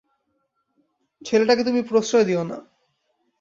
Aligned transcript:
ছেলেটাকে 1.21 1.63
তুমি 1.63 1.81
প্রশ্রয় 1.81 2.25
দিয়ো 2.25 2.43
না। 2.43 2.57